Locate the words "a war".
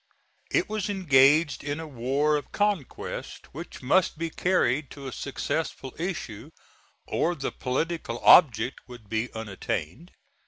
1.79-2.35